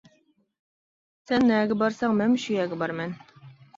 [1.31, 3.15] سەن نەگە بارساڭ مەنمۇ شۇ يەرگە بارىمەن!